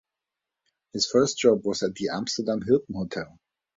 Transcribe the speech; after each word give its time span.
His 0.93 1.05
first 1.07 1.37
job 1.37 1.63
was 1.63 1.83
at 1.83 1.93
the 1.93 2.09
Amsterdam 2.09 2.63
Hilton 2.63 2.95
Hotel. 2.95 3.37